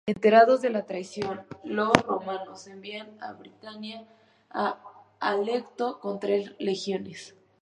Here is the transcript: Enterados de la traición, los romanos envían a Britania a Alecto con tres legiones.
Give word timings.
Enterados 0.07 0.63
de 0.63 0.71
la 0.71 0.87
traición, 0.87 1.41
los 1.63 1.91
romanos 2.07 2.65
envían 2.65 3.21
a 3.21 3.33
Britania 3.33 4.07
a 4.49 4.79
Alecto 5.19 5.99
con 5.99 6.19
tres 6.19 6.53
legiones. 6.57 7.35